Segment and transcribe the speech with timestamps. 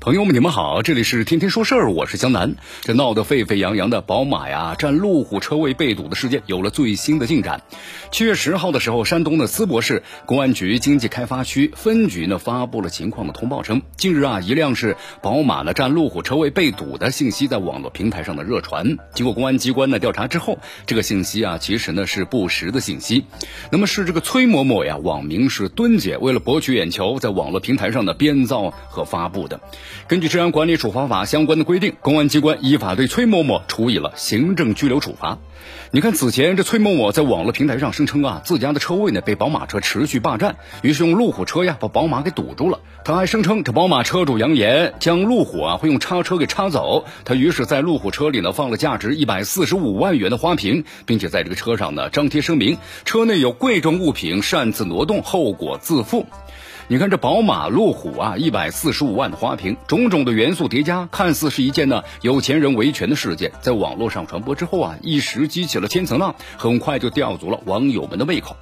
[0.00, 2.54] 朋友们，你们好，这里是天天说事儿，我是江南。
[2.80, 7.60] 这闹得沸沸扬扬的宝马呀占路虎车位被堵的事件有了最新的进展。
[8.10, 18.96] 七月十号的时候，山东的淄博市公安局经济开发区分局呢发布了情况的通报称，近日啊，一辆是宝马呢占路虎车位被堵的信息在网络平台上的热传。
[19.14, 23.26] 经过公安机关的调查之后，这个信息啊其实呢是不实的信息。
[23.70, 29.60] 那么是这个崔某某呀，网名是墩姐，为了博取眼球，在网络平台上的编造和发布的。
[30.08, 35.38] 根据治安管理处罚法相关的规定，公安机关依法对崔某某处以了行政拘留处罚。
[35.92, 42.80] 你看，此前这崔某某在网络平台上声称啊，自家的车位呢被宝马车持续霸占，于是用路虎车呀把宝马给堵住了。
[43.04, 56.26] 他还声称这宝马车主扬言将路虎啊会用叉车给叉走，他于是在路虎车里呢放了价值一百四十五万元的花瓶，并且在这个车上呢张贴声明，车内有贵重物品擅自挪动，后果自负。
[56.90, 68.56] 你看这宝马、路虎啊，一百四十五万的花瓶，种种的元素叠加，看似是一件呢有钱人维权的事件，在网络上传播之后啊，一时激起了千层浪，很快就吊足了网友们的胃口。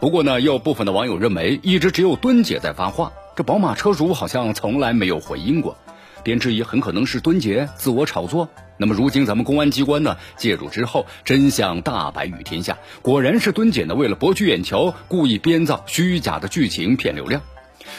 [0.00, 5.76] 不过呢，也有部分的网友认为，一直只有墩姐在发话，这宝马车主好像从来没有回应过，
[6.22, 8.48] 便质疑很可能是墩姐自我炒作。
[8.78, 17.42] 那么如今咱们公安机关呢介入之后，真相大白于天下，果然是墩姐呢为了博取眼球，故意编造虚假的剧情骗流量。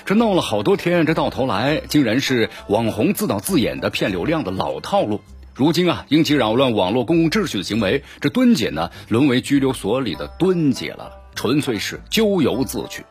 [0.06, 5.22] 这闹了好多天，这到头来竟然是网红自导自演的骗流量的老套路。
[5.54, 13.06] 如今啊，因其扰乱网络公共秩序的行为，这墩姐呢沦为拘留所里的墩姐了，纯粹是咎由自取，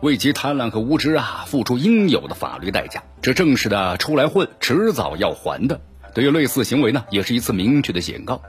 [0.00, 3.02] 为其贪婪和无知啊付出应有的法律代价。
[3.20, 5.80] 这正是的，出来混，迟早要还的。
[6.14, 8.42] 对于类似行为呢，也是一次明确的警告。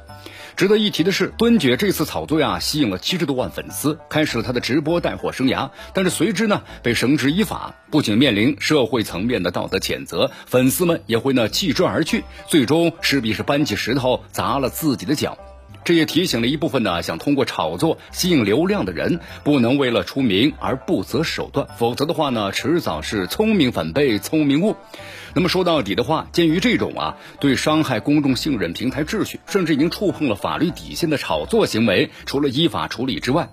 [0.59, 5.70] 值得一提的是，敦姐这次炒作呀，吸引了七十多万粉丝，开始了她的直播带货生涯。
[5.93, 15.37] 但是随之呢，被绳之以法，不仅面临社会层面的道德谴责，粉丝们也会呢弃之而去，最终势必是搬起石头砸了自己的脚。
[15.89, 24.76] 这也提醒了一部分呢想通过炒作吸引流量的人，不能为了出名而不择手段，否则的话呢，迟早是聪明反被聪明误。
[25.33, 33.50] 那么说到底的话，鉴于这种啊对伤害公众信任、平台秩序，甚至已经触碰了法律底线的炒作行为，除了依法处理之外，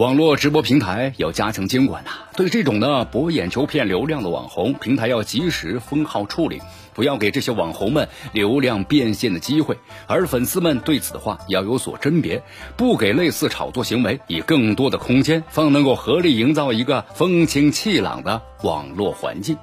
[0.00, 2.12] 网络直播平台要加强监管呐。
[2.34, 6.62] 对这种呢博眼球、骗流量的网红，平台要及时封号处理，
[6.94, 9.76] 不要给这些网红们流量变现的机会。
[10.06, 12.42] 而粉丝们对此的话要有所甄别，
[12.78, 19.58] 不给类似炒作行为以更多的空间，方能够合力营造一个风清气朗的网络环境。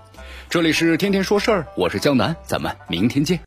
[0.51, 3.39] 这里是天天说事儿，我是江南，咱们明天见。